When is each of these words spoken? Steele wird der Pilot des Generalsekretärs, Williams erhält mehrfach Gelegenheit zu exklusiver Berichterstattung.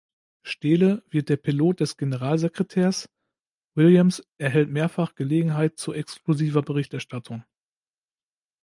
Steele 0.41 1.03
wird 1.11 1.29
der 1.29 1.37
Pilot 1.37 1.79
des 1.79 1.95
Generalsekretärs, 1.95 3.07
Williams 3.75 4.25
erhält 4.39 4.71
mehrfach 4.71 5.13
Gelegenheit 5.13 5.77
zu 5.77 5.93
exklusiver 5.93 6.63
Berichterstattung. 6.63 7.43